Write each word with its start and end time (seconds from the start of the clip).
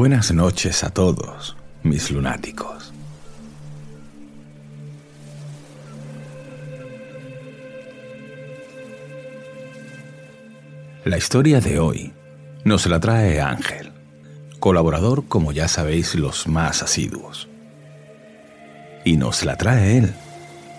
Buenas 0.00 0.32
noches 0.32 0.82
a 0.82 0.88
todos, 0.88 1.58
mis 1.82 2.10
lunáticos. 2.10 2.90
La 11.04 11.18
historia 11.18 11.60
de 11.60 11.78
hoy 11.78 12.14
nos 12.64 12.86
la 12.86 12.98
trae 12.98 13.42
Ángel, 13.42 13.92
colaborador 14.58 15.26
como 15.28 15.52
ya 15.52 15.68
sabéis 15.68 16.14
los 16.14 16.48
más 16.48 16.82
asiduos. 16.82 17.50
Y 19.04 19.18
nos 19.18 19.44
la 19.44 19.58
trae 19.58 19.98
él 19.98 20.14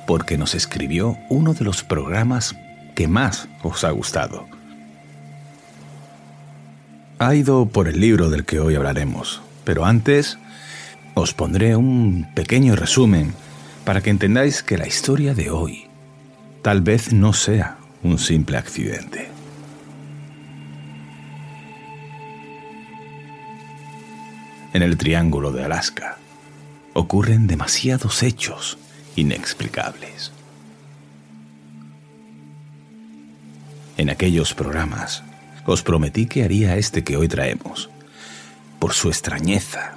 porque 0.08 0.36
nos 0.40 0.56
escribió 0.56 1.16
uno 1.30 1.54
de 1.54 1.64
los 1.64 1.84
programas 1.84 2.56
que 2.96 3.08
más 3.08 3.48
os 3.62 3.84
ha 3.84 3.92
gustado. 3.92 4.48
Ha 7.22 7.36
ido 7.36 7.68
por 7.68 7.88
el 7.88 8.00
libro 8.00 8.32
del 8.32 8.46
que 8.46 8.60
hoy 8.60 8.74
hablaremos, 8.74 9.44
pero 9.64 9.86
antes 9.86 10.40
os 11.14 11.36
pondré 11.36 11.76
un 11.76 12.28
pequeño 12.34 12.76
resumen 12.76 13.36
para 13.86 14.02
que 14.02 14.10
entendáis 14.10 14.64
que 14.64 14.76
la 14.76 14.88
historia 14.88 15.36
de 15.36 15.52
hoy 15.52 15.84
tal 16.64 16.82
vez 16.82 17.14
no 17.14 17.34
sea 17.34 17.78
un 18.02 18.18
simple 18.18 18.58
accidente. 18.58 19.30
En 24.74 24.82
el 24.82 24.98
Triángulo 24.98 25.52
de 25.52 25.64
Alaska 25.64 26.18
ocurren 26.96 27.46
demasiados 27.46 28.24
hechos 28.24 28.80
inexplicables. 29.16 30.32
En 33.98 34.10
aquellos 34.10 34.56
programas 34.56 35.24
os 35.66 35.84
prometí 35.84 36.26
que 36.26 36.44
haría 36.44 36.78
este 36.78 37.04
que 37.04 37.18
hoy 37.18 37.28
traemos, 37.28 37.90
por 38.80 38.94
su 38.94 39.10
extrañeza, 39.10 39.96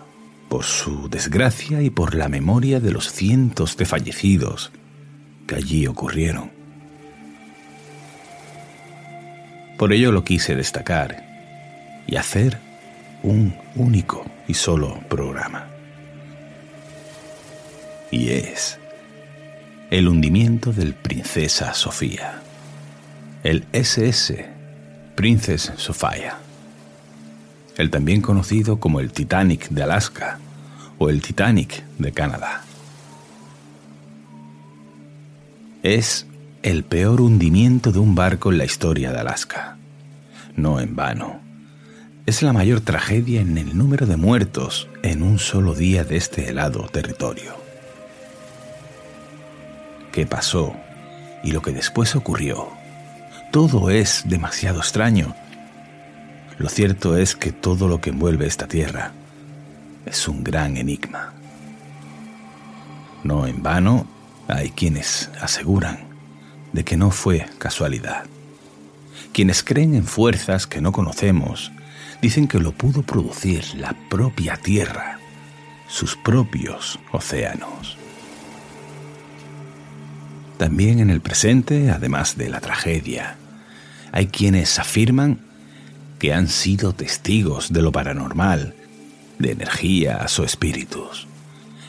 por 0.48 0.64
su 0.64 1.08
desgracia 1.08 1.82
y 1.82 1.90
por 1.90 2.14
la 2.14 2.28
memoria 2.28 2.80
de 2.80 2.92
los 2.92 3.12
cientos 3.12 3.76
de 3.76 3.86
fallecidos 3.86 4.72
que 5.46 5.56
allí 5.56 5.86
ocurrieron. 5.86 6.50
Por 9.78 9.92
ello 9.92 10.12
lo 10.12 10.22
quise 10.24 10.54
destacar 10.54 11.24
y 12.06 12.16
hacer 12.16 12.58
un 13.22 13.56
único 13.74 14.24
y 14.46 14.54
solo 14.54 15.00
programa. 15.08 15.66
Y 18.10 18.28
es 18.28 18.78
el 19.90 20.08
hundimiento 20.08 20.72
del 20.72 20.94
Princesa 20.94 21.74
Sofía, 21.74 22.40
el 23.42 23.66
SS 23.72 24.46
Princess 25.14 25.72
Sophia, 25.76 26.38
el 27.76 27.90
también 27.90 28.20
conocido 28.20 28.80
como 28.80 28.98
el 28.98 29.12
Titanic 29.12 29.68
de 29.68 29.84
Alaska 29.84 30.40
o 30.98 31.08
el 31.08 31.22
Titanic 31.22 31.84
de 31.98 32.12
Canadá. 32.12 32.62
Es 35.84 36.26
el 36.62 36.82
peor 36.82 37.20
hundimiento 37.20 37.92
de 37.92 38.00
un 38.00 38.16
barco 38.16 38.50
en 38.50 38.58
la 38.58 38.64
historia 38.64 39.12
de 39.12 39.20
Alaska. 39.20 39.76
No 40.56 40.80
en 40.80 40.96
vano. 40.96 41.40
Es 42.26 42.42
la 42.42 42.52
mayor 42.52 42.80
tragedia 42.80 43.40
en 43.40 43.56
el 43.56 43.76
número 43.76 44.06
de 44.06 44.16
muertos 44.16 44.88
en 45.02 45.22
un 45.22 45.38
solo 45.38 45.74
día 45.74 46.04
de 46.04 46.16
este 46.16 46.48
helado 46.48 46.88
territorio. 46.88 47.54
¿Qué 50.10 50.26
pasó? 50.26 50.74
Y 51.44 51.52
lo 51.52 51.62
que 51.62 51.72
después 51.72 52.16
ocurrió 52.16 52.83
todo 53.54 53.88
es 53.88 54.24
demasiado 54.26 54.80
extraño. 54.80 55.32
Lo 56.58 56.68
cierto 56.68 57.16
es 57.16 57.36
que 57.36 57.52
todo 57.52 57.86
lo 57.86 58.00
que 58.00 58.10
envuelve 58.10 58.48
esta 58.48 58.66
tierra 58.66 59.12
es 60.04 60.26
un 60.26 60.42
gran 60.42 60.76
enigma. 60.76 61.32
No 63.22 63.46
en 63.46 63.62
vano 63.62 64.08
hay 64.48 64.70
quienes 64.70 65.30
aseguran 65.40 66.00
de 66.72 66.82
que 66.82 66.96
no 66.96 67.12
fue 67.12 67.46
casualidad. 67.58 68.24
Quienes 69.32 69.62
creen 69.62 69.94
en 69.94 70.04
fuerzas 70.04 70.66
que 70.66 70.80
no 70.80 70.90
conocemos 70.90 71.70
dicen 72.20 72.48
que 72.48 72.58
lo 72.58 72.72
pudo 72.72 73.02
producir 73.02 73.76
la 73.76 73.94
propia 74.10 74.56
tierra, 74.56 75.20
sus 75.86 76.16
propios 76.16 76.98
océanos. 77.12 77.96
También 80.58 80.98
en 80.98 81.10
el 81.10 81.20
presente, 81.20 81.92
además 81.92 82.36
de 82.36 82.48
la 82.48 82.60
tragedia, 82.60 83.36
hay 84.14 84.28
quienes 84.28 84.78
afirman 84.78 85.40
que 86.20 86.32
han 86.32 86.46
sido 86.46 86.92
testigos 86.92 87.72
de 87.72 87.82
lo 87.82 87.90
paranormal, 87.90 88.72
de 89.40 89.50
energías 89.50 90.38
o 90.38 90.44
espíritus, 90.44 91.26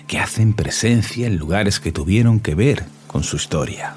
que 0.08 0.18
hacen 0.18 0.56
presencia 0.56 1.28
en 1.28 1.38
lugares 1.38 1.80
que 1.80 1.92
tuvieron 1.92 2.40
que 2.40 2.56
ver 2.56 2.86
con 3.06 3.24
su 3.24 3.36
historia. 3.36 3.94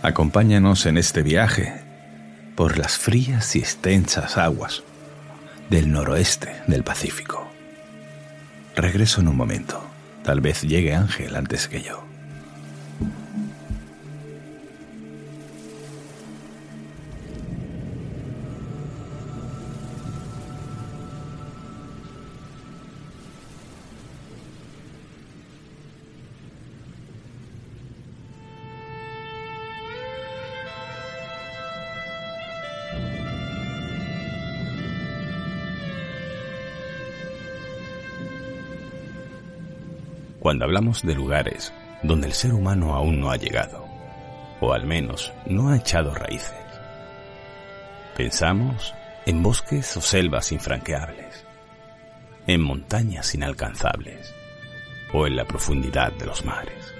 Acompáñanos 0.00 0.86
en 0.86 0.96
este 0.96 1.20
viaje 1.20 1.84
por 2.54 2.78
las 2.78 2.96
frías 2.96 3.54
y 3.56 3.58
extensas 3.58 4.38
aguas 4.38 4.84
del 5.68 5.92
noroeste 5.92 6.62
del 6.66 6.82
Pacífico. 6.82 7.46
Regreso 8.74 9.20
en 9.20 9.28
un 9.28 9.36
momento. 9.36 9.85
Tal 10.26 10.40
vez 10.40 10.62
llegue 10.62 10.92
Ángel 10.92 11.36
antes 11.36 11.68
que 11.68 11.82
yo. 11.82 12.15
Cuando 40.46 40.64
hablamos 40.64 41.02
de 41.02 41.16
lugares 41.16 41.72
donde 42.04 42.28
el 42.28 42.32
ser 42.32 42.54
humano 42.54 42.94
aún 42.94 43.18
no 43.18 43.32
ha 43.32 43.36
llegado, 43.36 43.84
o 44.60 44.72
al 44.72 44.86
menos 44.86 45.32
no 45.44 45.70
ha 45.70 45.76
echado 45.76 46.14
raíces, 46.14 46.54
pensamos 48.16 48.94
en 49.26 49.42
bosques 49.42 49.96
o 49.96 50.00
selvas 50.00 50.52
infranqueables, 50.52 51.44
en 52.46 52.62
montañas 52.62 53.34
inalcanzables 53.34 54.32
o 55.12 55.26
en 55.26 55.34
la 55.34 55.44
profundidad 55.46 56.12
de 56.12 56.26
los 56.26 56.44
mares. 56.44 56.94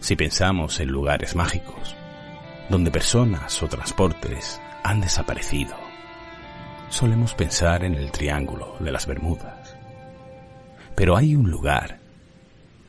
Si 0.00 0.16
pensamos 0.16 0.80
en 0.80 0.88
lugares 0.88 1.36
mágicos, 1.36 1.94
donde 2.68 2.90
personas 2.90 3.62
o 3.62 3.68
transportes 3.68 4.60
han 4.82 5.00
desaparecido, 5.00 5.85
solemos 6.88 7.34
pensar 7.34 7.84
en 7.84 7.94
el 7.94 8.10
Triángulo 8.10 8.76
de 8.80 8.92
las 8.92 9.06
Bermudas. 9.06 9.76
Pero 10.94 11.16
hay 11.16 11.34
un 11.34 11.50
lugar 11.50 11.98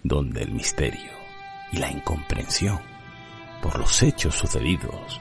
donde 0.03 0.43
el 0.43 0.51
misterio 0.51 1.11
y 1.71 1.77
la 1.77 1.91
incomprensión 1.91 2.79
por 3.61 3.77
los 3.79 4.01
hechos 4.03 4.35
sucedidos 4.35 5.19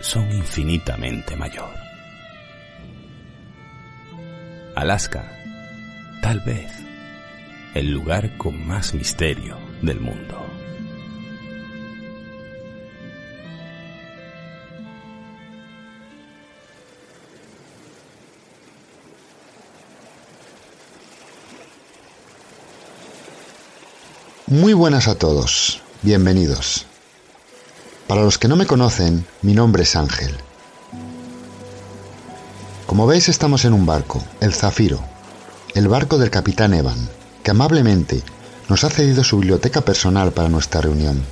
son 0.00 0.30
infinitamente 0.32 1.34
mayor. 1.34 1.74
Alaska, 4.76 5.24
tal 6.20 6.40
vez, 6.40 6.70
el 7.74 7.90
lugar 7.90 8.36
con 8.36 8.66
más 8.66 8.92
misterio 8.94 9.56
del 9.82 10.00
mundo. 10.00 10.43
Muy 24.46 24.74
buenas 24.74 25.08
a 25.08 25.14
todos, 25.14 25.80
bienvenidos. 26.02 26.84
Para 28.06 28.22
los 28.22 28.36
que 28.36 28.46
no 28.46 28.56
me 28.56 28.66
conocen, 28.66 29.24
mi 29.40 29.54
nombre 29.54 29.84
es 29.84 29.96
Ángel. 29.96 30.36
Como 32.86 33.06
veis 33.06 33.30
estamos 33.30 33.64
en 33.64 33.72
un 33.72 33.86
barco, 33.86 34.22
el 34.42 34.52
Zafiro, 34.52 35.02
el 35.74 35.88
barco 35.88 36.18
del 36.18 36.28
capitán 36.28 36.74
Evan, 36.74 37.08
que 37.42 37.52
amablemente 37.52 38.22
nos 38.68 38.84
ha 38.84 38.90
cedido 38.90 39.24
su 39.24 39.38
biblioteca 39.38 39.80
personal 39.80 40.30
para 40.32 40.50
nuestra 40.50 40.82
reunión. 40.82 41.22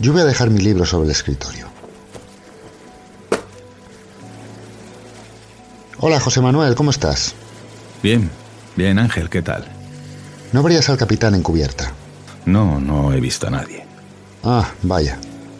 Yo 0.00 0.12
voy 0.12 0.22
a 0.22 0.26
dejar 0.26 0.50
mi 0.50 0.60
libro 0.60 0.86
sobre 0.86 1.04
el 1.04 1.12
escritorio. 1.12 1.68
Hola 6.00 6.18
José 6.18 6.40
Manuel, 6.40 6.74
¿cómo 6.74 6.90
estás? 6.90 7.32
Bien, 8.02 8.28
bien 8.74 8.98
Ángel, 8.98 9.30
¿qué 9.30 9.40
tal? 9.40 9.77
¿No 10.52 10.62
verías 10.62 10.88
al 10.88 10.96
capitán 10.96 11.34
en 11.34 11.42
cubierta? 11.42 11.92
No, 12.46 12.80
no 12.80 13.12
he 13.12 13.20
visto 13.20 13.46
a 13.46 13.50
nadie. 13.50 13.84
Ah, 14.42 14.70
vaya. 14.82 15.18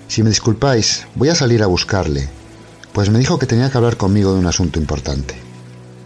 Si 0.08 0.22
me 0.22 0.30
disculpáis, 0.30 1.06
voy 1.14 1.28
a 1.28 1.34
salir 1.34 1.62
a 1.62 1.66
buscarle, 1.66 2.28
pues 2.92 3.10
me 3.10 3.18
dijo 3.18 3.38
que 3.38 3.46
tenía 3.46 3.70
que 3.70 3.76
hablar 3.76 3.98
conmigo 3.98 4.32
de 4.32 4.40
un 4.40 4.46
asunto 4.46 4.80
importante. 4.80 5.34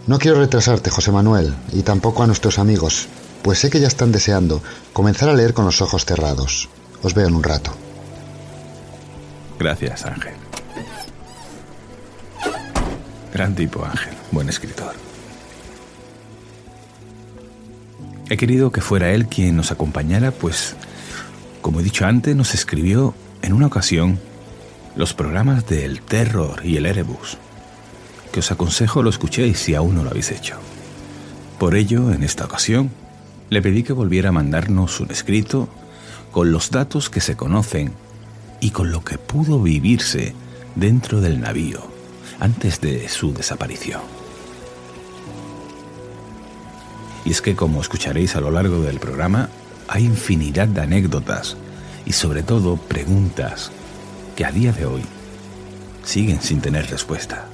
No 0.05 0.19
quiero 0.19 0.39
retrasarte, 0.39 0.89
José 0.89 1.11
Manuel, 1.11 1.53
y 1.71 1.83
tampoco 1.83 2.23
a 2.23 2.27
nuestros 2.27 2.59
amigos, 2.59 3.07
pues 3.41 3.59
sé 3.59 3.69
que 3.69 3.79
ya 3.79 3.87
están 3.87 4.11
deseando 4.11 4.61
comenzar 4.91 5.29
a 5.29 5.33
leer 5.33 5.53
con 5.53 5.63
los 5.63 5.81
ojos 5.81 6.03
cerrados. 6.05 6.67
Os 7.01 7.13
veo 7.13 7.27
en 7.27 7.35
un 7.35 7.43
rato. 7.43 7.71
Gracias, 9.57 10.05
Ángel. 10.05 10.33
Gran 13.33 13.55
tipo, 13.55 13.85
Ángel. 13.85 14.13
Buen 14.31 14.49
escritor. 14.49 14.93
He 18.29 18.37
querido 18.37 18.71
que 18.71 18.81
fuera 18.81 19.11
él 19.11 19.27
quien 19.27 19.55
nos 19.55 19.71
acompañara, 19.71 20.31
pues, 20.31 20.75
como 21.61 21.79
he 21.79 21.83
dicho 21.83 22.05
antes, 22.05 22.35
nos 22.35 22.53
escribió 22.53 23.13
en 23.41 23.53
una 23.53 23.67
ocasión 23.67 24.19
los 24.95 25.13
programas 25.13 25.67
de 25.67 25.85
El 25.85 26.01
Terror 26.01 26.61
y 26.63 26.77
el 26.77 26.85
Erebus, 26.85 27.37
que 28.31 28.39
os 28.39 28.51
aconsejo 28.51 29.03
lo 29.03 29.09
escuchéis 29.09 29.59
si 29.59 29.75
aún 29.75 29.95
no 29.95 30.03
lo 30.03 30.11
habéis 30.11 30.31
hecho. 30.31 30.57
Por 31.59 31.75
ello, 31.75 32.11
en 32.11 32.23
esta 32.23 32.45
ocasión, 32.45 32.91
le 33.49 33.61
pedí 33.61 33.83
que 33.83 33.93
volviera 33.93 34.29
a 34.29 34.33
mandarnos 34.33 34.99
un 34.99 35.11
escrito 35.11 35.67
con 36.31 36.51
los 36.51 36.71
datos 36.71 37.09
que 37.09 37.21
se 37.21 37.35
conocen 37.35 37.93
y 38.59 38.71
con 38.71 38.91
lo 38.91 39.03
que 39.03 39.17
pudo 39.17 39.61
vivirse 39.61 40.33
dentro 40.75 41.21
del 41.21 41.41
navío 41.41 41.81
antes 42.39 42.79
de 42.81 43.07
su 43.09 43.33
desaparición. 43.33 44.22
Y 47.25 47.31
es 47.31 47.41
que, 47.41 47.55
como 47.55 47.81
escucharéis 47.81 48.35
a 48.35 48.41
lo 48.41 48.51
largo 48.51 48.81
del 48.81 48.99
programa, 48.99 49.49
hay 49.87 50.05
infinidad 50.05 50.67
de 50.67 50.81
anécdotas 50.81 51.57
y 52.05 52.13
sobre 52.13 52.43
todo 52.43 52.77
preguntas 52.77 53.71
que 54.35 54.45
a 54.45 54.51
día 54.51 54.71
de 54.71 54.85
hoy 54.85 55.03
siguen 56.03 56.41
sin 56.41 56.59
tener 56.59 56.89
respuesta, 56.89 57.45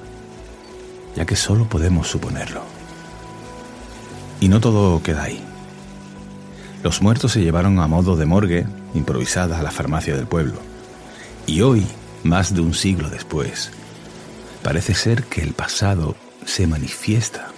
ya 1.15 1.25
que 1.25 1.35
solo 1.35 1.65
podemos 1.65 2.07
suponerlo. 2.07 2.63
Y 4.39 4.47
no 4.47 4.59
todo 4.59 5.01
queda 5.03 5.23
ahí. 5.23 5.43
Los 6.81 7.01
muertos 7.01 7.33
se 7.33 7.41
llevaron 7.41 7.79
a 7.79 7.87
modo 7.87 8.15
de 8.15 8.25
morgue 8.25 8.65
improvisada 8.93 9.59
a 9.59 9.63
la 9.63 9.71
farmacia 9.71 10.15
del 10.15 10.27
pueblo. 10.27 10.59
Y 11.45 11.61
hoy, 11.61 11.85
más 12.23 12.53
de 12.53 12.61
un 12.61 12.73
siglo 12.73 13.09
después, 13.09 13.71
parece 14.63 14.93
ser 14.93 15.23
que 15.23 15.41
el 15.41 15.53
pasado 15.53 16.15
se 16.45 16.67
manifiesta 16.67 17.49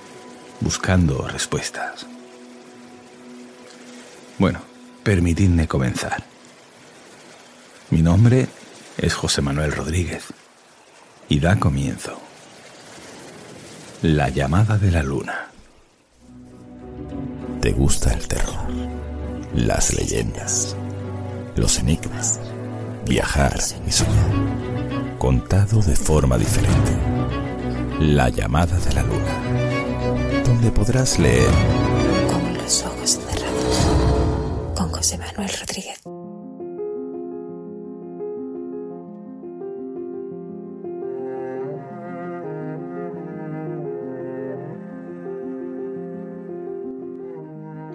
buscando 0.61 1.27
respuestas. 1.27 2.05
Bueno, 4.37 4.59
permitidme 5.03 5.67
comenzar. 5.67 6.23
Mi 7.89 8.01
nombre 8.01 8.47
es 8.97 9.13
José 9.13 9.41
Manuel 9.41 9.71
Rodríguez 9.73 10.23
y 11.27 11.39
da 11.39 11.59
comienzo 11.59 12.19
La 14.01 14.29
llamada 14.29 14.77
de 14.77 14.91
la 14.91 15.03
luna. 15.03 15.47
¿Te 17.61 17.71
gusta 17.71 18.13
el 18.13 18.27
terror? 18.27 18.67
Las 19.53 19.93
leyendas, 19.93 20.75
los 21.55 21.77
enigmas, 21.79 22.39
viajar 23.05 23.59
y 23.87 23.91
soñar. 23.91 25.17
Contado 25.19 25.81
de 25.81 25.95
forma 25.95 26.37
diferente. 26.37 26.97
La 27.99 28.29
llamada 28.29 28.79
de 28.79 28.93
la 28.93 29.03
luna. 29.03 29.70
Donde 30.61 30.77
podrás 30.77 31.17
leer 31.17 31.49
Con 32.29 32.53
los 32.55 32.85
ojos 32.85 33.17
cerrados. 33.17 34.75
Con 34.77 34.89
José 34.89 35.17
Manuel 35.17 35.49
Rodríguez. 35.59 35.99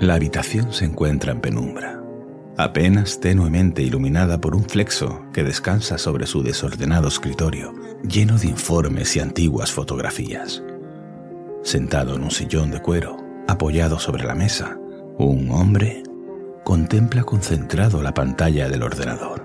La 0.00 0.14
habitación 0.14 0.72
se 0.72 0.86
encuentra 0.86 1.30
en 1.30 1.40
penumbra, 1.40 2.02
apenas 2.56 3.20
tenuemente 3.20 3.82
iluminada 3.82 4.40
por 4.40 4.56
un 4.56 4.64
flexo 4.64 5.22
que 5.32 5.44
descansa 5.44 5.98
sobre 5.98 6.26
su 6.26 6.42
desordenado 6.42 7.06
escritorio, 7.06 7.72
lleno 8.02 8.36
de 8.36 8.48
informes 8.48 9.14
y 9.14 9.20
antiguas 9.20 9.70
fotografías. 9.70 10.64
Sentado 11.66 12.14
en 12.14 12.22
un 12.22 12.30
sillón 12.30 12.70
de 12.70 12.80
cuero, 12.80 13.16
apoyado 13.48 13.98
sobre 13.98 14.22
la 14.22 14.36
mesa, 14.36 14.78
un 15.18 15.50
hombre 15.50 16.04
contempla 16.62 17.24
concentrado 17.24 18.02
la 18.02 18.14
pantalla 18.14 18.68
del 18.68 18.84
ordenador. 18.84 19.44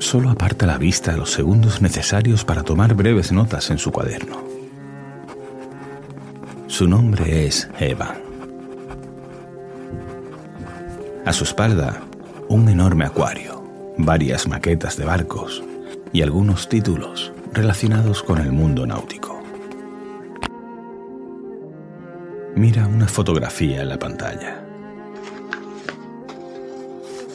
Solo 0.00 0.30
aparta 0.30 0.66
la 0.66 0.78
vista 0.78 1.16
los 1.16 1.30
segundos 1.30 1.80
necesarios 1.80 2.44
para 2.44 2.64
tomar 2.64 2.94
breves 2.94 3.30
notas 3.30 3.70
en 3.70 3.78
su 3.78 3.92
cuaderno. 3.92 4.42
Su 6.66 6.88
nombre 6.88 7.46
es 7.46 7.70
Evan. 7.78 8.18
A 11.24 11.32
su 11.32 11.44
espalda, 11.44 12.02
un 12.48 12.68
enorme 12.68 13.04
acuario, 13.04 13.62
varias 13.96 14.48
maquetas 14.48 14.96
de 14.96 15.04
barcos 15.04 15.62
y 16.12 16.22
algunos 16.22 16.68
títulos 16.68 17.32
relacionados 17.52 18.22
con 18.22 18.38
el 18.38 18.52
mundo 18.52 18.86
náutico. 18.86 19.42
Mira 22.54 22.86
una 22.86 23.08
fotografía 23.08 23.82
en 23.82 23.88
la 23.88 23.98
pantalla. 23.98 24.64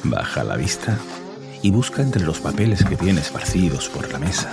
Baja 0.03 0.43
la 0.43 0.55
vista 0.55 0.98
y 1.62 1.72
busca 1.72 2.01
entre 2.01 2.24
los 2.24 2.39
papeles 2.39 2.84
que 2.86 2.95
tiene 2.95 3.22
esparcidos 3.22 3.89
por 3.89 4.12
la 4.12 4.19
mesa 4.19 4.51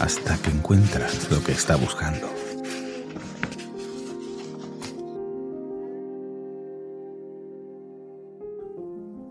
hasta 0.00 0.36
que 0.38 0.50
encuentra 0.50 1.06
lo 1.30 1.42
que 1.42 1.52
está 1.52 1.76
buscando. 1.76 2.28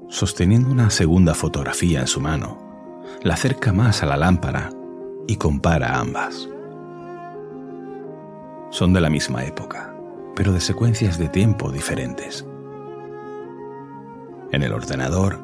Sosteniendo 0.09 0.69
una 0.69 0.89
segunda 0.89 1.33
fotografía 1.35 1.99
en 1.99 2.07
su 2.07 2.21
mano, 2.21 3.03
la 3.21 3.33
acerca 3.33 3.73
más 3.73 4.01
a 4.01 4.05
la 4.05 4.15
lámpara 4.15 4.69
y 5.27 5.35
compara 5.37 5.99
ambas. 5.99 6.49
Son 8.71 8.93
de 8.93 9.01
la 9.01 9.09
misma 9.09 9.45
época, 9.45 9.95
pero 10.35 10.51
de 10.51 10.59
secuencias 10.59 11.17
de 11.17 11.29
tiempo 11.29 11.71
diferentes. 11.71 12.45
En 14.51 14.63
el 14.63 14.73
ordenador 14.73 15.39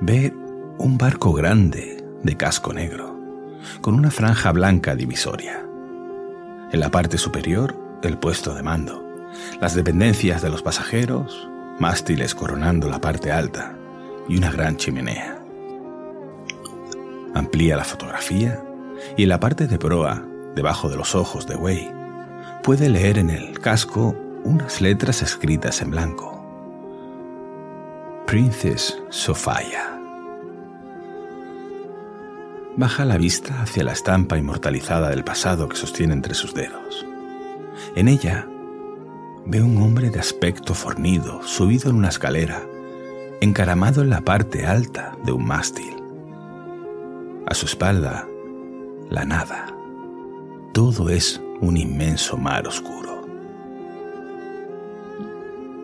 ve 0.00 0.32
un 0.78 0.96
barco 0.96 1.32
grande 1.32 2.04
de 2.22 2.36
casco 2.36 2.72
negro, 2.72 3.16
con 3.80 3.94
una 3.94 4.10
franja 4.10 4.52
blanca 4.52 4.94
divisoria. 4.94 5.64
En 6.70 6.80
la 6.80 6.90
parte 6.90 7.18
superior, 7.18 7.74
el 8.02 8.18
puesto 8.18 8.54
de 8.54 8.62
mando, 8.62 9.04
las 9.60 9.74
dependencias 9.74 10.42
de 10.42 10.50
los 10.50 10.62
pasajeros, 10.62 11.48
mástiles 11.78 12.34
coronando 12.34 12.88
la 12.88 13.00
parte 13.00 13.32
alta 13.32 13.76
y 14.28 14.36
una 14.36 14.50
gran 14.50 14.76
chimenea. 14.76 15.38
Amplía 17.34 17.76
la 17.76 17.84
fotografía 17.84 18.62
y 19.16 19.24
en 19.24 19.28
la 19.28 19.40
parte 19.40 19.66
de 19.66 19.78
proa, 19.78 20.24
debajo 20.54 20.88
de 20.88 20.96
los 20.96 21.14
ojos 21.14 21.46
de 21.46 21.56
Wei, 21.56 21.90
puede 22.62 22.88
leer 22.88 23.18
en 23.18 23.30
el 23.30 23.58
casco 23.60 24.14
unas 24.44 24.80
letras 24.80 25.22
escritas 25.22 25.82
en 25.82 25.90
blanco. 25.90 26.38
Princess 28.26 28.98
Sophia. 29.10 29.98
Baja 32.76 33.04
la 33.04 33.16
vista 33.16 33.62
hacia 33.62 33.82
la 33.82 33.92
estampa 33.92 34.38
inmortalizada 34.38 35.10
del 35.10 35.24
pasado 35.24 35.68
que 35.68 35.76
sostiene 35.76 36.12
entre 36.12 36.34
sus 36.34 36.54
dedos. 36.54 37.06
En 37.96 38.06
ella 38.06 38.46
ve 39.46 39.62
un 39.62 39.78
hombre 39.78 40.10
de 40.10 40.20
aspecto 40.20 40.74
fornido 40.74 41.42
subido 41.42 41.90
en 41.90 41.96
una 41.96 42.08
escalera, 42.08 42.62
encaramado 43.40 44.02
en 44.02 44.10
la 44.10 44.20
parte 44.20 44.66
alta 44.66 45.16
de 45.24 45.32
un 45.32 45.46
mástil. 45.46 45.96
A 47.46 47.54
su 47.54 47.66
espalda, 47.66 48.28
la 49.10 49.24
nada. 49.24 49.66
Todo 50.72 51.08
es 51.08 51.40
un 51.60 51.76
inmenso 51.76 52.36
mar 52.36 52.66
oscuro. 52.66 53.26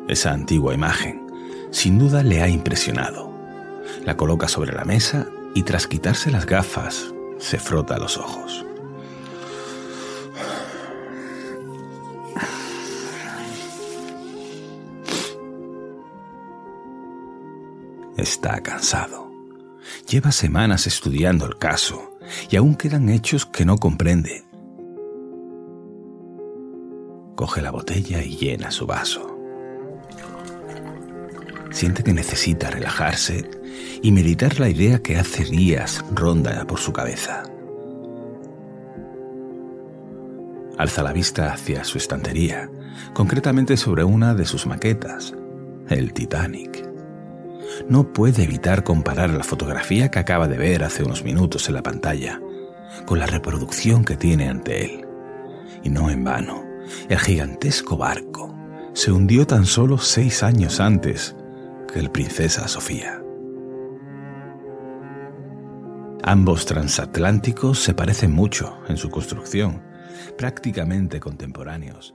Esa 0.09 0.33
antigua 0.33 0.75
imagen, 0.75 1.27
sin 1.71 1.99
duda, 1.99 2.23
le 2.23 2.43
ha 2.43 2.49
impresionado. 2.49 3.33
La 4.05 4.17
coloca 4.17 4.49
sobre 4.49 4.73
la 4.73 4.85
mesa 4.85 5.27
y 5.55 5.63
tras 5.63 5.87
quitarse 5.87 6.31
las 6.31 6.47
gafas, 6.47 7.13
se 7.39 7.59
frota 7.59 7.99
los 7.99 8.19
ojos. 8.19 8.65
Está 18.17 18.61
cansado. 18.61 19.33
Lleva 20.09 20.33
semanas 20.33 20.87
estudiando 20.87 21.47
el 21.47 21.57
caso 21.57 22.14
y 22.51 22.57
aún 22.57 22.75
quedan 22.75 23.09
hechos 23.09 23.47
que 23.47 23.65
no 23.65 23.77
comprende. 23.79 24.45
Coge 27.35 27.63
la 27.63 27.71
botella 27.71 28.23
y 28.23 28.37
llena 28.37 28.71
su 28.71 28.87
vaso. 28.87 29.39
Siente 31.71 32.05
que 32.05 32.13
necesita 32.13 32.71
relajarse 32.71 33.51
y 34.01 34.13
meditar 34.13 34.61
la 34.61 34.69
idea 34.69 35.01
que 35.01 35.17
hace 35.17 35.45
días 35.45 36.05
ronda 36.13 36.65
por 36.67 36.79
su 36.79 36.93
cabeza. 36.93 37.43
Alza 40.79 41.03
la 41.03 41.13
vista 41.13 41.53
hacia 41.53 41.85
su 41.85 41.99
estantería, 41.99 42.71
concretamente 43.13 43.77
sobre 43.77 44.05
una 44.05 44.35
de 44.35 44.45
sus 44.45 44.67
maquetas, 44.67 45.35
el 45.89 46.13
Titanic. 46.13 46.94
No 47.89 48.13
puede 48.13 48.45
evitar 48.45 48.85
comparar 48.85 49.31
la 49.31 49.45
fotografía 49.45 50.11
que 50.11 50.19
acaba 50.19 50.49
de 50.49 50.59
ver 50.59 50.85
hace 50.85 51.03
unos 51.03 51.25
minutos 51.25 51.69
en 51.69 51.75
la 51.75 51.83
pantalla 51.83 52.41
con 53.07 53.19
la 53.19 53.27
reproducción 53.27 54.05
que 54.05 54.17
tiene 54.17 54.49
ante 54.49 54.85
él. 54.85 55.07
Y 55.83 55.91
no 55.91 56.11
en 56.11 56.25
vano, 56.25 56.65
el 57.09 57.19
gigantesco 57.19 57.97
barco 57.97 58.55
se 58.93 59.11
hundió 59.11 59.47
tan 59.47 59.67
solo 59.67 59.99
seis 59.99 60.43
años 60.43 60.81
antes 60.81 61.37
que 61.93 61.99
el 61.99 62.11
Princesa 62.11 62.69
Sofía. 62.69 63.21
Ambos 66.23 66.65
transatlánticos 66.65 67.81
se 67.81 67.93
parecen 67.93 68.33
mucho 68.33 68.79
en 68.89 68.97
su 68.97 69.11
construcción, 69.11 69.83
prácticamente 70.39 71.21
contemporáneos. 71.21 72.15